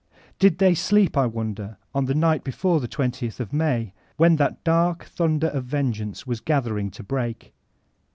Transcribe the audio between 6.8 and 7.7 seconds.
to break